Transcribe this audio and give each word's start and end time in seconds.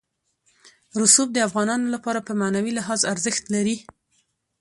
رسوب 1.01 1.27
د 1.33 1.37
افغانانو 1.47 1.87
لپاره 1.95 2.19
په 2.27 2.31
معنوي 2.41 2.71
لحاظ 2.77 3.01
ارزښت 3.13 3.43
لري. 3.55 3.77